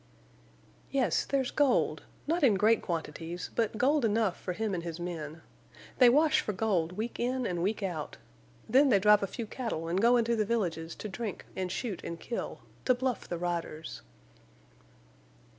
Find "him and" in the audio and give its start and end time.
4.53-4.81